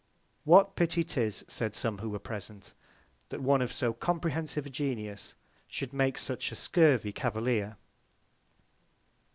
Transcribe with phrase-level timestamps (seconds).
[0.45, 2.73] What Pity 'tis, said some who were present,
[3.29, 5.35] that one of so comprehensive a Genius,
[5.67, 7.77] should make such a scurvy Cavalier?